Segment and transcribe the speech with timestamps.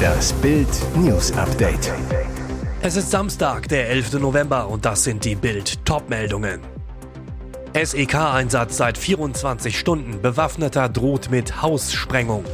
[0.00, 1.92] Das Bild News Update.
[2.82, 4.14] Es ist Samstag, der 11.
[4.14, 6.60] November und das sind die Bild Topmeldungen.
[7.74, 10.20] SEK-Einsatz seit 24 Stunden.
[10.22, 12.44] Bewaffneter droht mit Haussprengung.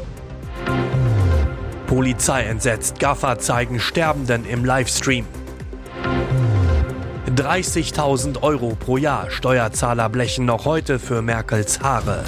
[1.87, 2.99] Polizei entsetzt.
[2.99, 5.25] Gaffer zeigen Sterbenden im Livestream.
[7.35, 9.31] 30.000 Euro pro Jahr.
[9.31, 12.25] Steuerzahler blechen noch heute für Merkels Haare.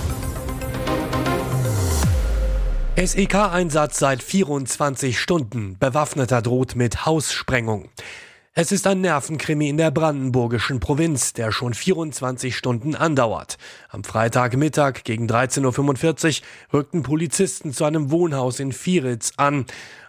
[3.06, 5.76] SEK-Einsatz seit 24 Stunden.
[5.78, 7.90] Bewaffneter droht mit Haussprengung.
[8.54, 13.56] Es ist ein Nervenkrimi in der brandenburgischen Provinz, der schon 24 Stunden andauert.
[13.88, 16.40] Am Freitagmittag gegen 13.45
[16.72, 19.66] Uhr rückten Polizisten zu einem Wohnhaus in Vieritz an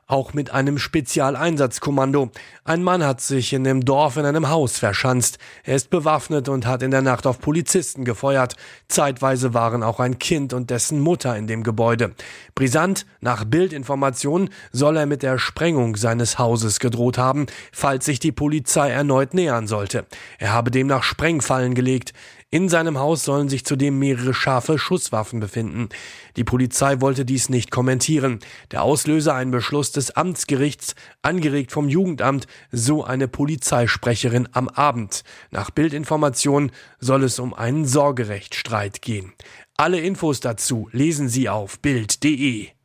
[0.10, 2.32] auch mit einem Spezialeinsatzkommando.
[2.66, 5.38] Ein Mann hat sich in dem Dorf in einem Haus verschanzt.
[5.64, 8.56] Er ist bewaffnet und hat in der Nacht auf Polizisten gefeuert.
[8.88, 12.16] Zeitweise waren auch ein Kind und dessen Mutter in dem Gebäude.
[12.56, 18.32] Brisant, nach Bildinformationen soll er mit der Sprengung seines Hauses gedroht haben, falls sich die
[18.32, 20.08] Polizei erneut nähern sollte.
[20.40, 22.14] Er habe demnach Sprengfallen gelegt.
[22.52, 25.90] In seinem Haus sollen sich zudem mehrere scharfe Schusswaffen befinden.
[26.36, 28.40] Die Polizei wollte dies nicht kommentieren.
[28.72, 35.24] Der Auslöser ein Beschluss des Amtsgerichts, angeregt vom Jugendamt, so eine Polizeisprecherin am Abend.
[35.52, 39.34] Nach Bildinformationen soll es um einen Sorgerechtsstreit gehen.
[39.78, 42.79] Alle Infos dazu lesen Sie auf Bild.de.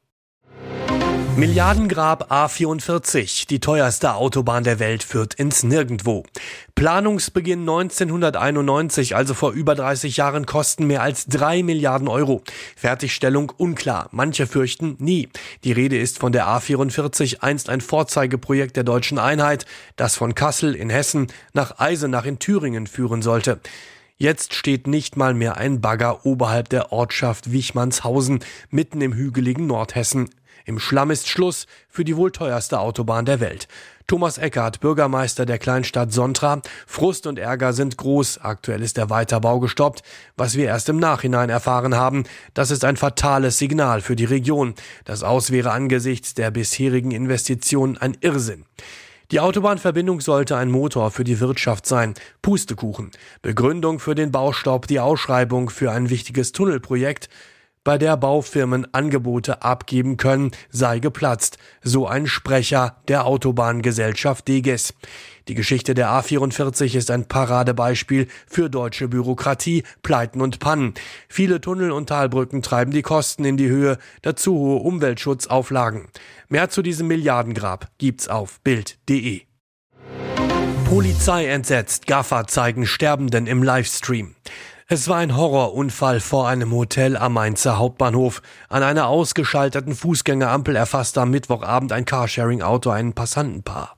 [1.37, 6.23] Milliardengrab A44, die teuerste Autobahn der Welt, führt ins Nirgendwo.
[6.77, 12.45] Planungsbeginn 1991, also vor über 30 Jahren, kosten mehr als drei Milliarden Euro.
[12.77, 15.29] Fertigstellung unklar, manche fürchten nie.
[15.65, 20.77] Die Rede ist von der A44, einst ein Vorzeigeprojekt der deutschen Einheit, das von Kassel
[20.77, 23.59] in Hessen nach Eisenach in Thüringen führen sollte.
[24.17, 28.39] Jetzt steht nicht mal mehr ein Bagger oberhalb der Ortschaft Wichmannshausen,
[28.71, 30.31] mitten im hügeligen Nordhessen.
[30.65, 33.69] Im Schlamm ist Schluss für die wohl teuerste Autobahn der Welt.
[34.07, 36.63] Thomas Eckert, Bürgermeister der Kleinstadt Sontra.
[36.87, 38.39] Frust und Ärger sind groß.
[38.43, 40.03] Aktuell ist der Weiterbau gestoppt.
[40.37, 42.25] Was wir erst im Nachhinein erfahren haben,
[42.55, 44.75] das ist ein fatales Signal für die Region.
[45.05, 48.65] Das Aus wäre angesichts der bisherigen Investitionen ein Irrsinn.
[49.31, 52.15] Die Autobahnverbindung sollte ein Motor für die Wirtschaft sein.
[52.43, 53.11] Pustekuchen.
[53.41, 57.29] Begründung für den Baustopp, die Ausschreibung für ein wichtiges Tunnelprojekt
[57.85, 64.95] bei der Baufirmen Angebote abgeben können, sei geplatzt, so ein Sprecher der Autobahngesellschaft Deges.
[65.47, 70.95] Die Geschichte der A44 ist ein Paradebeispiel für deutsche Bürokratie, Pleiten und Pannen.
[71.29, 76.09] Viele Tunnel und Talbrücken treiben die Kosten in die Höhe, dazu hohe Umweltschutzauflagen.
[76.49, 79.43] Mehr zu diesem Milliardengrab gibt's auf Bild.de.
[80.89, 84.35] Polizei entsetzt, Gaffer zeigen Sterbenden im Livestream.
[84.87, 88.43] Es war ein Horrorunfall vor einem Hotel am Mainzer Hauptbahnhof.
[88.69, 93.97] An einer ausgeschalteten Fußgängerampel erfasste am Mittwochabend ein Carsharing-Auto einen Passantenpaar.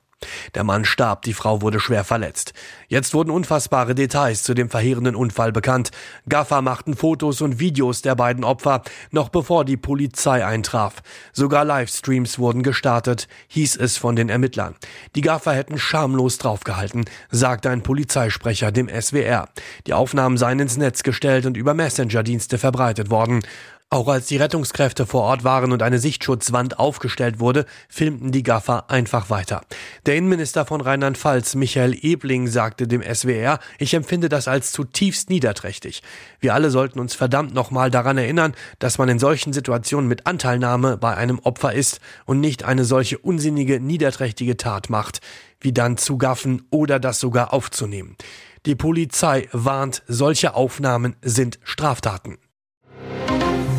[0.54, 2.54] Der Mann starb, die Frau wurde schwer verletzt.
[2.88, 5.90] Jetzt wurden unfassbare Details zu dem verheerenden Unfall bekannt.
[6.28, 11.02] Gaffer machten Fotos und Videos der beiden Opfer, noch bevor die Polizei eintraf.
[11.32, 14.74] Sogar Livestreams wurden gestartet, hieß es von den Ermittlern.
[15.14, 19.48] Die Gaffer hätten schamlos draufgehalten, sagte ein Polizeisprecher dem SWR.
[19.86, 23.42] Die Aufnahmen seien ins Netz gestellt und über Messenger-Dienste verbreitet worden.
[23.88, 28.90] Auch als die Rettungskräfte vor Ort waren und eine Sichtschutzwand aufgestellt wurde, filmten die Gaffer
[28.90, 29.60] einfach weiter.
[30.06, 36.02] Der Innenminister von Rheinland-Pfalz, Michael Ebling, sagte dem SWR, ich empfinde das als zutiefst niederträchtig.
[36.40, 40.96] Wir alle sollten uns verdammt nochmal daran erinnern, dass man in solchen Situationen mit Anteilnahme
[40.96, 45.20] bei einem Opfer ist und nicht eine solche unsinnige, niederträchtige Tat macht,
[45.60, 48.16] wie dann zu gaffen oder das sogar aufzunehmen.
[48.66, 52.38] Die Polizei warnt, solche Aufnahmen sind Straftaten.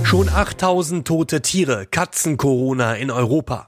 [0.08, 3.68] Schon 8000 tote Tiere, Katzen-Corona in Europa.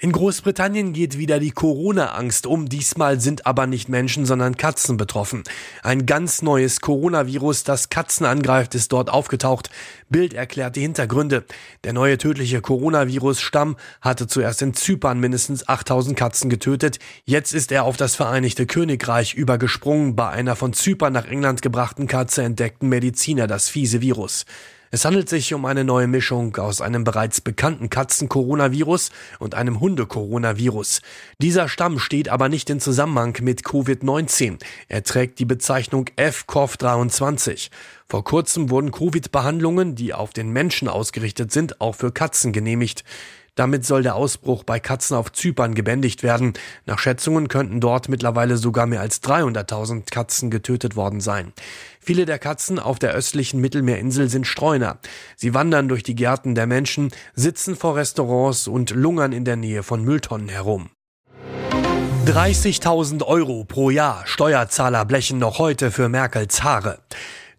[0.00, 2.68] In Großbritannien geht wieder die Corona-Angst um.
[2.68, 5.44] Diesmal sind aber nicht Menschen, sondern Katzen betroffen.
[5.84, 9.70] Ein ganz neues Coronavirus, das Katzen angreift, ist dort aufgetaucht.
[10.08, 11.44] Bild erklärt die Hintergründe.
[11.84, 16.98] Der neue tödliche Coronavirus-Stamm hatte zuerst in Zypern mindestens 8000 Katzen getötet.
[17.24, 20.16] Jetzt ist er auf das Vereinigte Königreich übergesprungen.
[20.16, 24.46] Bei einer von Zypern nach England gebrachten Katze entdeckten Mediziner das fiese Virus.
[24.92, 29.10] Es handelt sich um eine neue Mischung aus einem bereits bekannten Katzen-Coronavirus
[29.40, 31.02] und einem Hunde-Coronavirus.
[31.38, 34.60] Dieser Stamm steht aber nicht in Zusammenhang mit Covid-19.
[34.88, 37.70] Er trägt die Bezeichnung F-CoV-23.
[38.08, 43.02] Vor kurzem wurden Covid-Behandlungen, die auf den Menschen ausgerichtet sind, auch für Katzen genehmigt.
[43.56, 46.52] Damit soll der Ausbruch bei Katzen auf Zypern gebändigt werden.
[46.84, 51.54] Nach Schätzungen könnten dort mittlerweile sogar mehr als 300.000 Katzen getötet worden sein.
[51.98, 54.98] Viele der Katzen auf der östlichen Mittelmeerinsel sind Streuner.
[55.36, 59.82] Sie wandern durch die Gärten der Menschen, sitzen vor Restaurants und lungern in der Nähe
[59.82, 60.90] von Mülltonnen herum.
[62.26, 66.98] 30.000 Euro pro Jahr Steuerzahler blechen noch heute für Merkels Haare.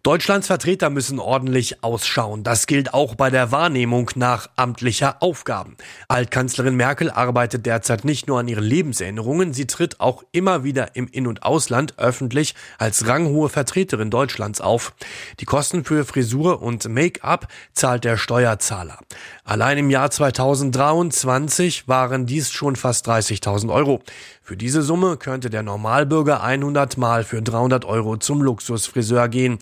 [0.08, 2.42] Deutschlands Vertreter müssen ordentlich ausschauen.
[2.42, 5.76] Das gilt auch bei der Wahrnehmung nach amtlicher Aufgaben.
[6.08, 11.08] Altkanzlerin Merkel arbeitet derzeit nicht nur an ihren Lebenserinnerungen, sie tritt auch immer wieder im
[11.08, 14.94] In- und Ausland öffentlich als ranghohe Vertreterin Deutschlands auf.
[15.40, 19.00] Die Kosten für Frisur und Make-up zahlt der Steuerzahler.
[19.44, 24.00] Allein im Jahr 2023 waren dies schon fast 30.000 Euro.
[24.42, 29.58] Für diese Summe könnte der Normalbürger 100 Mal für 300 Euro zum Luxusfriseur gehen.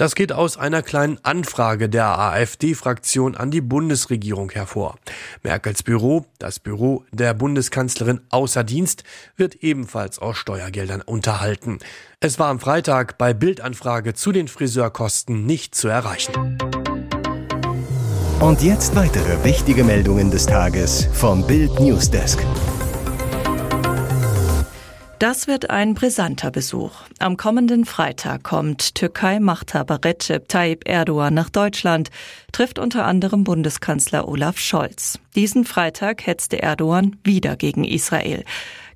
[0.00, 4.96] Das geht aus einer kleinen Anfrage der AfD-Fraktion an die Bundesregierung hervor.
[5.42, 9.04] Merkels Büro, das Büro der Bundeskanzlerin außer Dienst,
[9.36, 11.80] wird ebenfalls aus Steuergeldern unterhalten.
[12.18, 16.56] Es war am Freitag bei Bildanfrage zu den Friseurkosten nicht zu erreichen.
[18.40, 22.38] Und jetzt weitere wichtige Meldungen des Tages vom Bild Newsdesk.
[25.20, 26.92] Das wird ein brisanter Besuch.
[27.18, 32.08] Am kommenden Freitag kommt Türkei-Machthaber Recep Tayyip Erdogan nach Deutschland,
[32.52, 35.18] trifft unter anderem Bundeskanzler Olaf Scholz.
[35.36, 38.44] Diesen Freitag hetzte Erdogan wieder gegen Israel.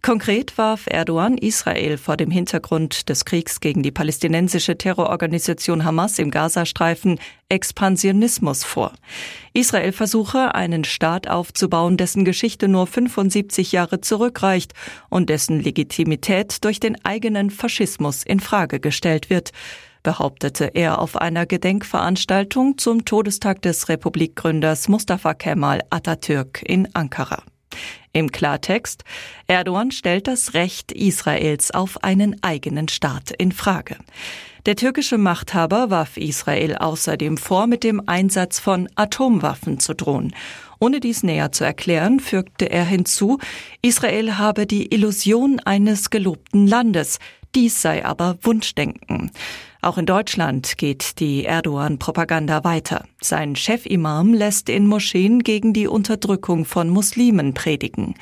[0.05, 6.31] Konkret warf Erdogan Israel vor dem Hintergrund des Kriegs gegen die palästinensische Terrororganisation Hamas im
[6.31, 7.19] Gazastreifen
[7.49, 8.93] Expansionismus vor.
[9.55, 14.75] Israel versuche, einen Staat aufzubauen, dessen Geschichte nur 75 Jahre zurückreicht
[15.09, 19.53] und dessen Legitimität durch den eigenen Faschismus in Frage gestellt wird
[20.03, 27.43] behauptete er auf einer Gedenkveranstaltung zum Todestag des Republikgründers Mustafa Kemal Atatürk in Ankara.
[28.13, 29.05] Im Klartext,
[29.47, 33.97] Erdogan stellt das Recht Israels auf einen eigenen Staat in Frage.
[34.67, 40.35] Der türkische Machthaber warf Israel außerdem vor, mit dem Einsatz von Atomwaffen zu drohen.
[40.81, 43.39] Ohne dies näher zu erklären, fügte er hinzu,
[43.83, 47.19] Israel habe die Illusion eines gelobten Landes,
[47.55, 49.31] dies sei aber Wunschdenken.
[49.85, 53.05] Auch in Deutschland geht die Erdogan-Propaganda weiter.
[53.21, 58.15] Sein Chefimam lässt in Moscheen gegen die Unterdrückung von Muslimen predigen.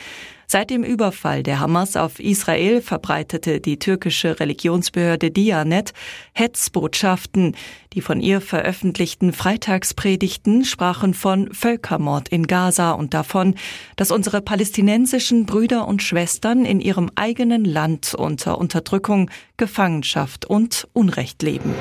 [0.52, 5.94] Seit dem Überfall der Hamas auf Israel verbreitete die türkische Religionsbehörde Dianet
[6.34, 7.56] Hetzbotschaften.
[7.94, 13.54] Die von ihr veröffentlichten Freitagspredigten sprachen von Völkermord in Gaza und davon,
[13.96, 21.42] dass unsere palästinensischen Brüder und Schwestern in ihrem eigenen Land unter Unterdrückung, Gefangenschaft und Unrecht
[21.42, 21.74] leben.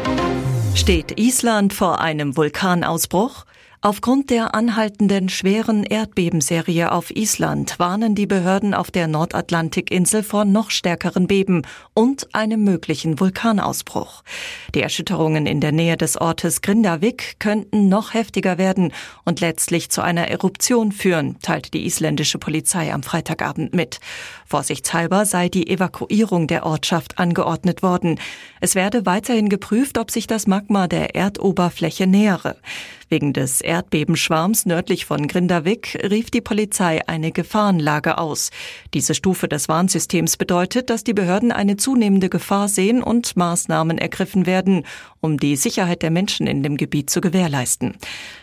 [0.75, 3.44] Steht Island vor einem Vulkanausbruch?
[3.83, 10.69] Aufgrund der anhaltenden schweren Erdbebenserie auf Island warnen die Behörden auf der Nordatlantikinsel vor noch
[10.69, 11.63] stärkeren Beben
[11.95, 14.22] und einem möglichen Vulkanausbruch.
[14.75, 18.94] Die Erschütterungen in der Nähe des Ortes Grindavik könnten noch heftiger werden
[19.25, 24.00] und letztlich zu einer Eruption führen, teilte die isländische Polizei am Freitagabend mit.
[24.45, 28.19] Vorsichtshalber sei die Evakuierung der Ortschaft angeordnet worden.
[28.60, 32.57] Es werde weiterhin geprüft, ob sich das Magma der Erdoberfläche nähere.
[33.10, 38.50] Wegen des Erdbebenschwarms nördlich von Grindavik rief die Polizei eine Gefahrenlage aus.
[38.94, 44.45] Diese Stufe des Warnsystems bedeutet, dass die Behörden eine zunehmende Gefahr sehen und Maßnahmen ergriffen
[44.45, 44.85] werden,
[45.21, 47.95] um die Sicherheit der Menschen in dem Gebiet zu gewährleisten.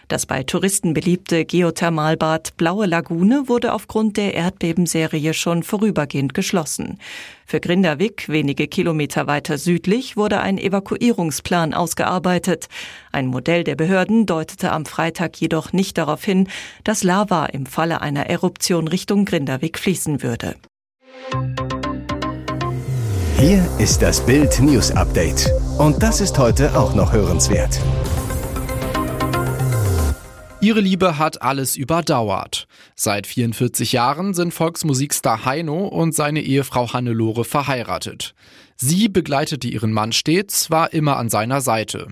[0.08, 6.98] Das bei Touristen beliebte Geothermalbad Blaue Lagune wurde aufgrund der Erdbebenserie schon vorübergehend geschlossen.
[7.50, 12.68] Für Grindavik, wenige Kilometer weiter südlich, wurde ein Evakuierungsplan ausgearbeitet.
[13.10, 16.48] Ein Modell der Behörden deutete am Freitag jedoch nicht darauf hin,
[16.84, 20.56] dass Lava im Falle einer Eruption Richtung Grindavik fließen würde.
[23.38, 25.50] Hier ist das Bild News Update.
[25.78, 27.80] Und das ist heute auch noch hörenswert.
[30.60, 32.66] Ihre Liebe hat alles überdauert.
[32.96, 38.34] Seit 44 Jahren sind Volksmusikstar Heino und seine Ehefrau Hannelore verheiratet.
[38.74, 42.08] Sie begleitete ihren Mann stets, war immer an seiner Seite.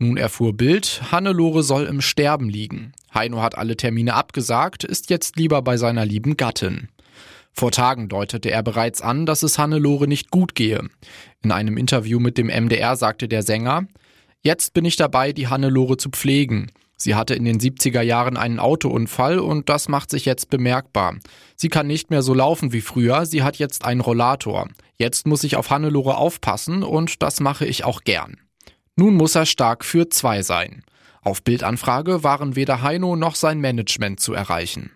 [0.00, 2.92] Nun erfuhr Bild, Hannelore soll im Sterben liegen.
[3.14, 6.88] Heino hat alle Termine abgesagt, ist jetzt lieber bei seiner lieben Gattin.
[7.52, 10.88] Vor Tagen deutete er bereits an, dass es Hannelore nicht gut gehe.
[11.44, 13.86] In einem Interview mit dem MDR sagte der Sänger,
[14.42, 16.72] Jetzt bin ich dabei, die Hannelore zu pflegen.
[16.96, 21.16] Sie hatte in den 70er Jahren einen Autounfall und das macht sich jetzt bemerkbar.
[21.56, 24.68] Sie kann nicht mehr so laufen wie früher, sie hat jetzt einen Rollator.
[24.96, 28.36] Jetzt muss ich auf Hannelore aufpassen und das mache ich auch gern.
[28.96, 30.84] Nun muss er stark für zwei sein.
[31.22, 34.92] Auf Bildanfrage waren weder Heino noch sein Management zu erreichen.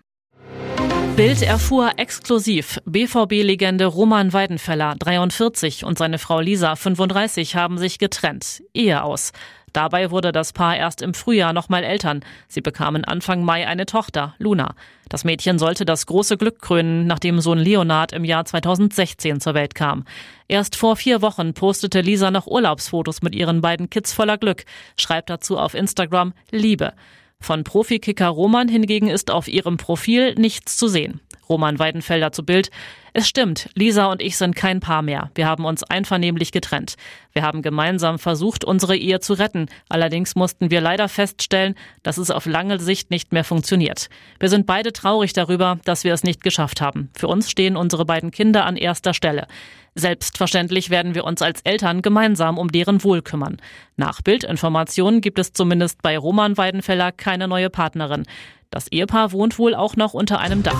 [1.19, 8.63] Bild erfuhr exklusiv, BVB-Legende Roman Weidenfeller, 43, und seine Frau Lisa, 35, haben sich getrennt.
[8.73, 9.33] Ehe aus.
[9.73, 12.21] Dabei wurde das Paar erst im Frühjahr nochmal Eltern.
[12.47, 14.75] Sie bekamen Anfang Mai eine Tochter, Luna.
[15.09, 19.75] Das Mädchen sollte das große Glück krönen, nachdem Sohn Leonard im Jahr 2016 zur Welt
[19.75, 20.05] kam.
[20.47, 24.65] Erst vor vier Wochen postete Lisa noch Urlaubsfotos mit ihren beiden Kids voller Glück,
[24.97, 26.93] schreibt dazu auf Instagram Liebe.
[27.41, 31.21] Von Profikicker Roman hingegen ist auf ihrem Profil nichts zu sehen.
[31.49, 32.69] Roman Weidenfelder zu Bild.
[33.11, 35.31] Es stimmt, Lisa und ich sind kein Paar mehr.
[35.33, 36.95] Wir haben uns einvernehmlich getrennt.
[37.33, 39.67] Wir haben gemeinsam versucht, unsere Ehe zu retten.
[39.89, 44.09] Allerdings mussten wir leider feststellen, dass es auf lange Sicht nicht mehr funktioniert.
[44.39, 47.09] Wir sind beide traurig darüber, dass wir es nicht geschafft haben.
[47.15, 49.47] Für uns stehen unsere beiden Kinder an erster Stelle.
[49.95, 53.57] Selbstverständlich werden wir uns als Eltern gemeinsam um deren Wohl kümmern.
[53.97, 58.25] Nach Bildinformationen gibt es zumindest bei Roman Weidenfeller keine neue Partnerin.
[58.69, 60.79] Das Ehepaar wohnt wohl auch noch unter einem Dach.